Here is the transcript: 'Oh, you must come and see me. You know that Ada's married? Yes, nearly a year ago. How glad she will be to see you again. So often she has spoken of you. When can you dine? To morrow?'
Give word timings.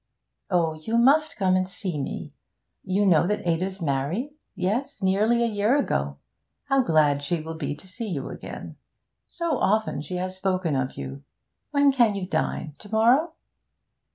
'Oh, 0.49 0.73
you 0.73 0.97
must 0.97 1.35
come 1.37 1.55
and 1.55 1.69
see 1.69 2.01
me. 2.01 2.33
You 2.83 3.05
know 3.05 3.27
that 3.27 3.47
Ada's 3.47 3.83
married? 3.83 4.33
Yes, 4.55 5.03
nearly 5.03 5.43
a 5.43 5.47
year 5.47 5.77
ago. 5.77 6.17
How 6.63 6.81
glad 6.81 7.21
she 7.21 7.39
will 7.39 7.53
be 7.53 7.75
to 7.75 7.87
see 7.87 8.07
you 8.07 8.29
again. 8.29 8.77
So 9.27 9.59
often 9.59 10.01
she 10.01 10.15
has 10.15 10.35
spoken 10.35 10.75
of 10.75 10.97
you. 10.97 11.21
When 11.69 11.91
can 11.91 12.15
you 12.15 12.25
dine? 12.25 12.73
To 12.79 12.89
morrow?' 12.91 13.33